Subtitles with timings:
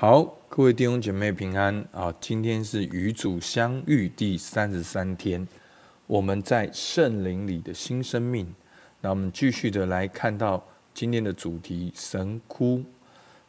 [0.00, 2.10] 好，各位弟兄姐妹平安啊！
[2.18, 5.46] 今天是与主相遇第三十三天，
[6.06, 8.50] 我们在圣灵里的新生命。
[9.02, 12.82] 那我们继续的来看到今天的主题——神枯。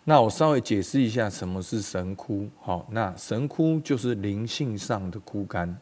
[0.04, 2.50] 那我稍微解释一下什么是神枯。
[2.60, 5.74] 好，那神枯就是灵性上的枯干。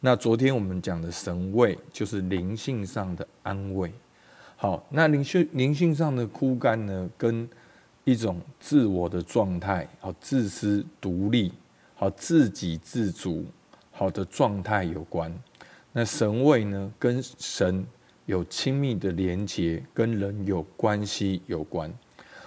[0.00, 3.90] 那昨天我们讲的神慰就是灵性上的安慰。
[4.56, 7.48] 好，那灵性灵性上的枯干呢，跟
[8.06, 11.52] 一种自我的状态，好自私独立，
[11.96, 13.44] 好自给自足，
[13.90, 15.36] 好的状态有关。
[15.90, 17.84] 那神位呢，跟神
[18.26, 21.92] 有亲密的连结，跟人有关系有关。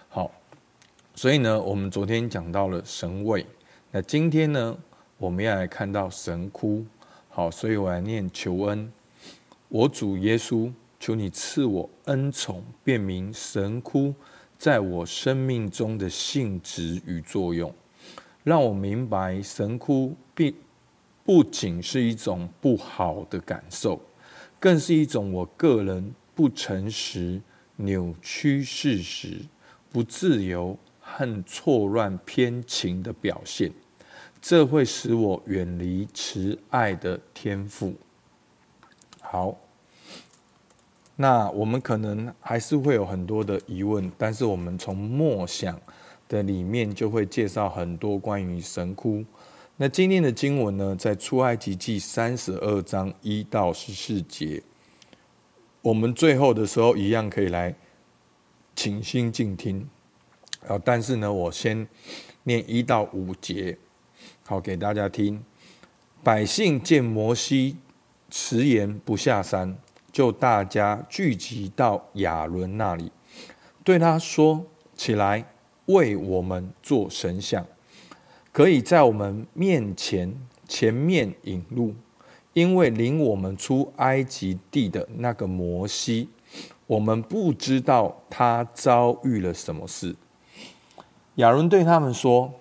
[0.08, 0.32] 好，
[1.14, 3.46] 所以呢，我们昨天讲到了神位，
[3.92, 4.78] 那今天呢，
[5.18, 6.86] 我们要来看到神枯。
[7.28, 8.90] 好，所以我来念求恩，
[9.68, 10.72] 我主耶稣，
[11.02, 14.16] 求你赐我恩宠，便明神枯。
[14.60, 17.74] 在我生命中的性质与作用，
[18.44, 20.54] 让我明白神哭并
[21.24, 24.02] 不仅是一种不好的感受，
[24.60, 27.42] 更是一种我个人不诚实、
[27.78, 29.40] 扭曲事实、
[29.94, 33.72] 不自由和错乱偏情的表现。
[34.42, 37.94] 这会使我远离慈爱的天赋。
[39.22, 39.58] 好。
[41.22, 45.78] 那我们可能还是会有很多的疑问，但是我们从默想
[46.30, 49.26] 的里面就会介绍很多关于神枯。
[49.76, 54.64] 那今天的经文呢，在出埃及记三十二章一到十四节。
[55.82, 57.76] 我们最后的时候一样可以来
[58.74, 59.90] 倾心静听。
[60.70, 61.86] 啊，但是呢，我先
[62.44, 63.78] 念一到五节，
[64.46, 65.44] 好给大家听。
[66.24, 67.76] 百姓见摩西
[68.30, 69.78] 迟延不下山。
[70.12, 73.12] 就大家聚集到亚伦那里，
[73.84, 75.46] 对他说：“起来，
[75.86, 77.66] 为我们做神像，
[78.52, 80.36] 可以在我们面前
[80.68, 81.94] 前面引路。
[82.54, 86.28] 因为领我们出埃及地的那个摩西，
[86.88, 90.16] 我们不知道他遭遇了什么事。”
[91.36, 92.52] 亚伦对他们说：“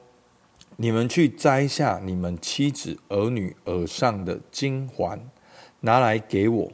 [0.77, 5.19] 你们去摘下你们妻子儿女耳上的金环，
[5.81, 6.71] 拿来给我。”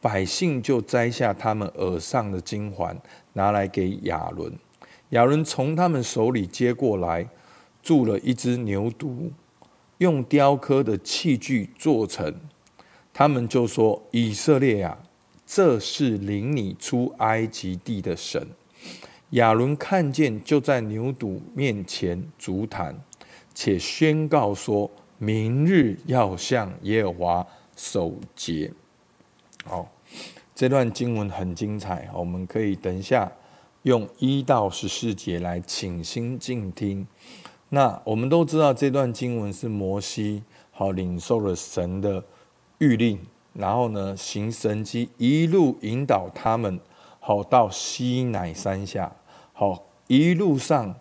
[0.00, 2.98] 百姓就摘下他们耳上的金环，
[3.34, 4.52] 拿来给亚伦。
[5.10, 7.28] 亚伦从他们手里接过来，
[7.82, 9.30] 铸了一只牛犊，
[9.98, 12.34] 用雕刻的器具做成。
[13.12, 14.96] 他们就说：“以色列啊，
[15.44, 18.46] 这是领你出埃及地的神。”
[19.30, 22.98] 亚伦看见，就在牛犊面前足坛，
[23.54, 27.46] 且宣告说：“明日要向耶和华
[27.76, 28.72] 守节。”
[29.64, 29.86] 好，
[30.54, 33.30] 这段经文很精彩，我们可以等一下
[33.82, 37.06] 用一到十四节来倾心静听。
[37.68, 42.24] 那我们都知道这段经文是摩西好领受了神的
[42.80, 43.18] 谕令，
[43.52, 46.80] 然后呢行神迹，一路引导他们
[47.20, 49.14] 好到西乃山下，
[49.52, 50.92] 好一路上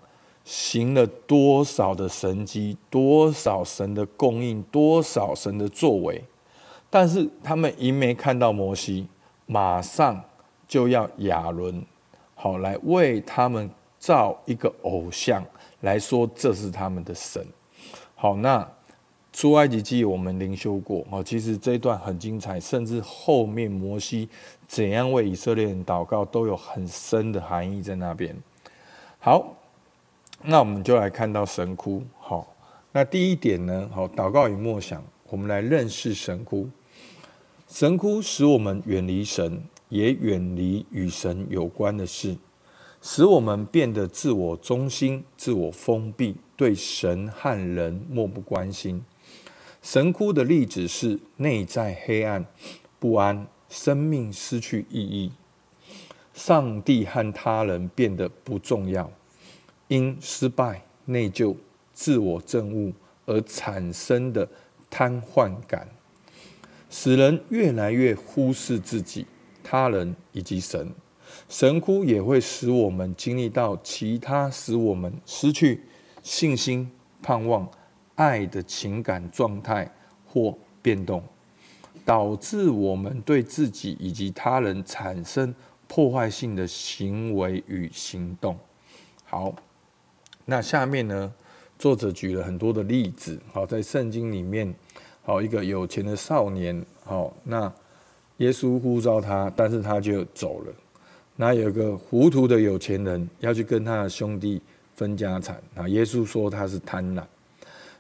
[0.44, 6.24] 行了多少的神迹，多少神的供应，多少神的作为。
[6.90, 9.08] 但是他们一没看到摩西，
[9.46, 10.24] 马上
[10.68, 11.86] 就要亚伦，
[12.36, 13.70] 好来为他们
[14.00, 15.46] 造一个偶像，
[15.82, 17.46] 来说这是他们的神。
[18.16, 18.68] 好，那
[19.32, 24.28] 出埃及记我们灵修过，哦，其实这一段很精彩，甚至后面摩西
[24.68, 28.36] 怎样为以色列人祷告，都有很深的含义在那边。
[29.20, 29.56] 好，
[30.42, 32.04] 那我们就来看到神枯。
[32.18, 32.48] 好，
[32.92, 36.68] 那第一点呢，好，祷告与默想，我们来认识神枯。
[37.70, 42.36] 神枯使我们远离神，也远离与神有关的事，
[43.00, 49.06] 使我们变得自我中心、自我封闭，对神和人漠不关心。
[49.84, 52.44] 神枯的例子是内在黑暗、
[53.00, 55.32] 不安，生命失去意义，
[56.34, 59.12] 上帝和他人变得不重要，
[59.90, 61.56] 因失败、内疚、
[61.94, 62.92] 自我憎恶
[63.28, 64.50] 而产生的
[64.90, 65.88] 瘫痪感。
[66.90, 69.26] 使人越来越忽视自己、
[69.64, 70.92] 他人以及神。
[71.48, 75.84] 神枯也会使我们经历到其他使我们失去
[76.24, 76.90] 信心、
[77.22, 77.70] 盼望、
[78.16, 79.90] 爱的情感状态
[80.26, 81.24] 或变动，
[82.04, 85.54] 导致我们对自己以及他人产生
[85.88, 88.58] 破坏性的行为与行动。
[89.26, 89.54] 好，
[90.46, 91.32] 那下面呢，
[91.78, 93.40] 作者举了很多的例子。
[93.54, 94.74] 好，在圣经里面。
[95.24, 97.72] 好，一个有钱的少年，好，那
[98.38, 100.74] 耶稣呼召他，但是他就走了。
[101.36, 104.62] 那有个糊涂的有钱人要去跟他的兄弟
[104.96, 105.88] 分家产啊。
[105.88, 107.24] 耶稣说他是贪婪。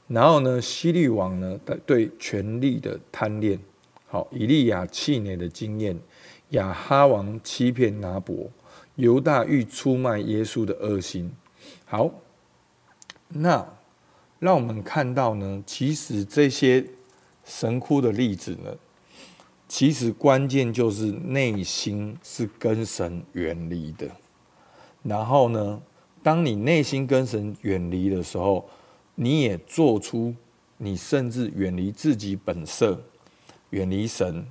[0.07, 3.60] 然后呢，希律王呢，对权力的贪恋。
[4.07, 5.95] 好，以利亚气馁的经验，
[6.50, 8.50] 亚哈王欺骗拿伯，
[8.95, 11.31] 犹大欲出卖耶稣的恶心。
[11.86, 12.10] 好，
[13.27, 13.63] 那
[14.39, 16.83] 让我们看到呢，其实这些
[17.50, 18.72] 神枯的例子呢，
[19.68, 24.07] 其实关键就是内心是跟神远离的。
[25.01, 25.81] 然后呢，
[26.22, 28.69] 当你内心跟神远离的时候，
[29.16, 30.34] 你也做出
[30.78, 33.01] 你甚至远离自己本色。
[33.72, 34.46] 远离神，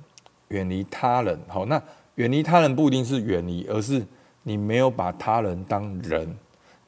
[0.49, 1.39] 远离他人。
[1.47, 1.81] 好，那
[2.15, 4.05] 远离他人不一定是远离，而是
[4.43, 6.37] 你没有把他人当人，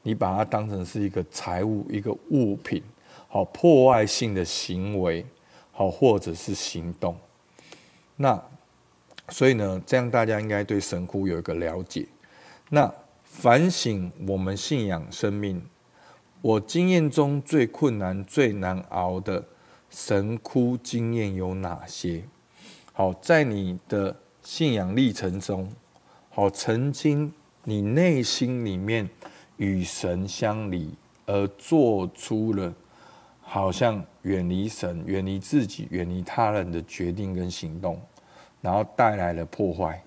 [0.02, 2.82] 你把它当成是一个财物、一个物品。
[3.28, 5.24] 好，破坏性的行为，
[5.72, 7.16] 好，或者是行动。
[8.16, 8.40] 那
[9.30, 12.06] 所以呢，这样大家应该对神枯有一个了解。
[12.68, 12.92] 那
[13.24, 15.62] 反省我们信仰生命，
[16.40, 19.44] 我经验中最困难、最难熬的。
[19.90, 22.24] 神枯经验有哪些？
[22.94, 25.70] 好，在你的信仰历程中，
[26.30, 27.30] 好，曾经
[27.64, 29.10] 你内心里面
[29.58, 30.94] 与神相离，
[31.26, 32.72] 而做出了
[33.52, 38.00] 好像远离神、远离自己、远离他人的决定跟行动，
[38.62, 40.02] 然后带来了破坏。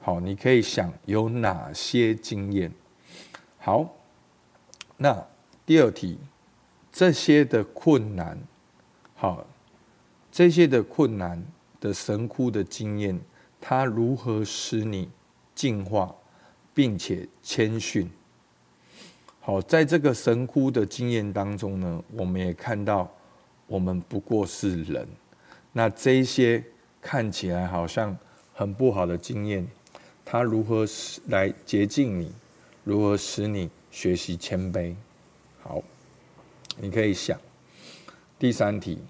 [0.00, 2.72] 好，你可以想有哪些经验？
[3.60, 3.88] 好，
[4.96, 5.24] 那
[5.64, 6.18] 第二题，
[6.90, 8.36] 这些的困难。
[9.14, 9.46] 好，
[10.32, 11.40] 这些的困难
[11.78, 13.16] 的神枯的经验，
[13.60, 15.08] 它如何使你
[15.54, 16.12] 进化，
[16.74, 18.10] 并且谦逊？
[19.44, 23.12] 好，在这个神枯的经验当中呢，我们也看到，
[23.66, 25.04] 我们不过是人。
[25.72, 26.62] 那这些
[27.00, 28.16] 看起来好像
[28.54, 29.66] 很不好的经验，
[30.24, 32.30] 它如何使来洁净你？
[32.84, 34.94] 如何使你学习谦卑？
[35.60, 35.82] 好，
[36.78, 37.36] 你可以想。
[38.38, 39.00] 第三题，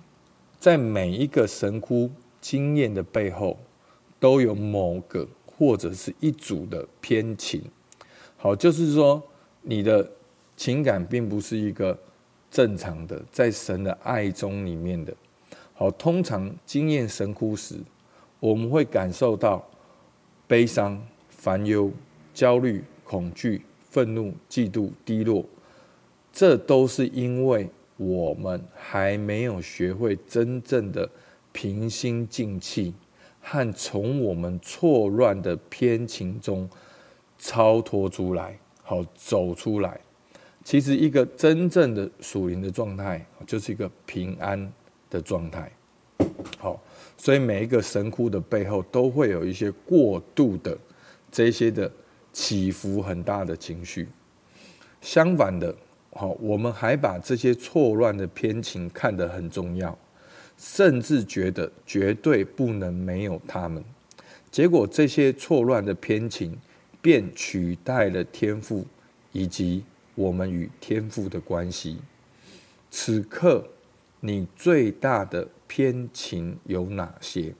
[0.58, 3.58] 在每一个神枯经验的背后，
[4.18, 7.62] 都有某个或者是一组的偏情。
[8.38, 9.22] 好，就是说
[9.60, 10.10] 你的
[10.62, 11.98] 情感并不是一个
[12.48, 15.12] 正常的，在神的爱中里面的。
[15.74, 17.74] 好，通常经验神哭时，
[18.38, 19.68] 我们会感受到
[20.46, 21.90] 悲伤、烦忧、
[22.32, 25.44] 焦虑、恐惧、愤怒、嫉妒、低落，
[26.32, 27.68] 这都是因为。
[27.98, 31.08] 我们还没有学会真正的
[31.52, 32.92] 平心静气，
[33.40, 36.68] 和从我们错乱的偏情中
[37.38, 40.00] 超脱出来，好走出来。
[40.64, 44.72] 其实，一个真正的属灵的状态，就是一个平安
[45.10, 45.70] 的状态。
[46.58, 46.80] 好，
[47.16, 50.78] 所以每一个神枯的背后，都会有一些过度的
[51.30, 51.90] 这些的
[52.32, 54.08] 起伏很大的情绪。
[55.00, 55.74] 相反的。
[56.14, 59.98] 好，我们还把这些错乱的偏情看得很重要，
[60.58, 63.82] 甚至觉得绝对不能没有他们。
[64.50, 66.54] 结果，这些错乱的偏情
[67.00, 68.84] 便取代了天赋
[69.32, 69.82] 以及
[70.14, 72.00] 我们与天父的关系。
[72.90, 73.66] 此刻，
[74.20, 77.54] 你最大的偏情有哪些？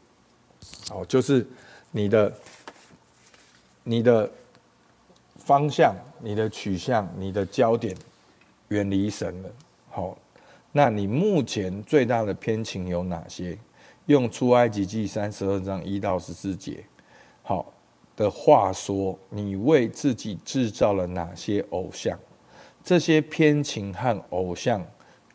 [0.89, 1.47] 好，就是
[1.91, 2.33] 你的、
[3.85, 4.31] 你的
[5.37, 7.97] 方向、你的取向、你的焦点。
[8.69, 9.51] 远离神了，
[9.91, 10.17] 好，
[10.73, 13.59] 那你目前最大的偏情有哪些？
[14.07, 16.83] 用出埃及记三十二章一到十四节，
[17.43, 17.71] 好
[18.17, 22.19] 的话说，你为自己制造了哪些偶像？
[22.85, 24.85] 这些偏情和偶像，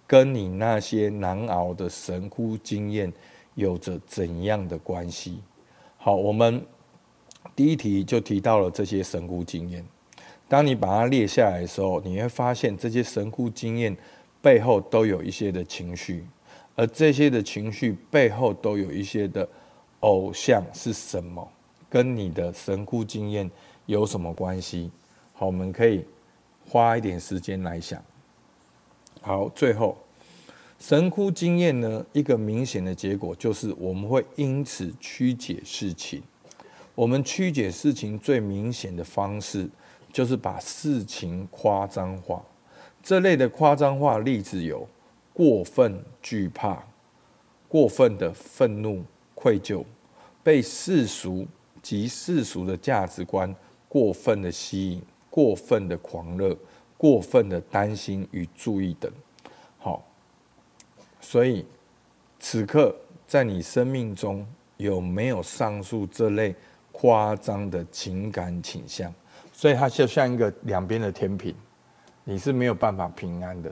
[0.05, 3.11] 跟你那些难熬的神枯经验
[3.55, 5.39] 有着怎样的关系？
[5.97, 6.65] 好，我们
[7.55, 9.85] 第一题就提到了这些神枯经验。
[10.49, 13.95] 当你把它列下来的时候，你会发现这些神枯经验
[14.41, 16.25] 背后都有一些的情绪，
[16.75, 19.47] 而这些的情绪背后都有一些的
[20.01, 21.45] 偶像是什么？
[21.89, 23.49] 跟你的神枯经验
[23.85, 24.91] 有什么关系？
[25.33, 26.05] 好，我们可以
[26.67, 28.03] 花一点时间来想。
[29.21, 29.97] 好，最后
[30.79, 36.21] 神枯经验呢，一个明显的结果就是我们会因此曲解事情。
[36.93, 39.69] 我们曲解事情最明显的方式。
[40.13, 42.41] 就是把事情夸张化，
[43.03, 44.87] 这类的夸张化例子有
[45.31, 46.81] 过分惧怕、
[47.67, 49.03] 过分的愤怒、
[49.35, 49.83] 愧疚，
[50.41, 51.45] 被世俗
[51.83, 53.53] 及世俗的价值观
[53.87, 55.01] 过分的吸引、
[55.37, 56.57] 过分的狂热、
[56.97, 59.11] 过分的担心与注意等。
[59.77, 60.03] 好，
[61.21, 61.63] 所以
[62.39, 62.95] 此刻
[63.27, 64.43] 在你生命中
[64.77, 66.55] 有没有上述这类
[66.91, 69.13] 夸张的情感倾向？
[69.53, 71.53] 所以它就像一个两边的天平，
[72.23, 73.71] 你是没有办法平安的，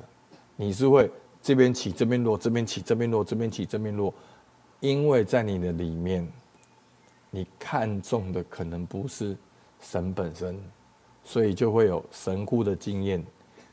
[0.56, 1.10] 你是会
[1.42, 4.14] 这边起这边落，这边起这边落，这边起这边落，
[4.82, 6.32] 因为在你的里面，
[7.32, 9.36] 你看重的可能不是
[9.82, 10.60] 神本身，
[11.26, 13.22] 所以就会有神枯的经验，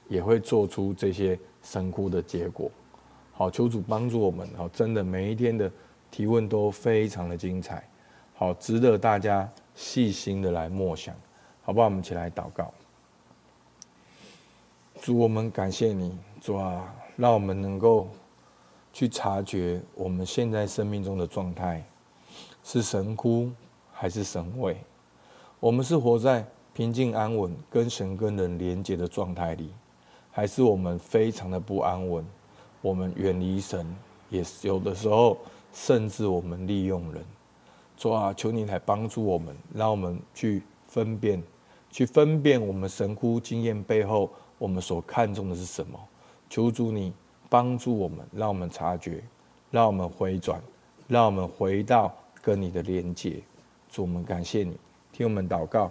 [0.09, 2.69] 也会做出这些神枯的结果。
[3.33, 4.49] 好，求主帮助我们。
[4.57, 5.71] 好，真的每一天的
[6.11, 7.87] 提问都非常的精彩，
[8.35, 11.15] 好，值得大家细心的来默想，
[11.63, 11.85] 好不好？
[11.87, 12.73] 我们一起来祷告。
[15.01, 18.09] 主，我们感谢你，主啊，让我们能够
[18.93, 21.85] 去察觉我们现在生命中的状态，
[22.63, 23.51] 是神枯
[23.93, 24.77] 还是神位？
[25.59, 29.71] 我们是活在平静安稳、跟神跟人连接的状态里，
[30.31, 32.25] 还是我们非常的不安稳？
[32.81, 33.87] 我们远离神，
[34.31, 35.37] 也有的时候，
[35.73, 37.23] 甚至我们利用人。
[37.97, 41.43] 主啊，求你来帮助我们，让我们去分辨，
[41.91, 44.31] 去分辨我们神枯经验背后。
[44.59, 45.99] 我们所看重的是什么？
[46.49, 47.12] 求主你
[47.49, 49.23] 帮助我们，让我们察觉，
[49.71, 50.62] 让我们回转，
[51.09, 53.43] 让我们回到跟你的连接。
[53.91, 54.76] 主，我们感谢你，
[55.12, 55.91] 听我们祷告，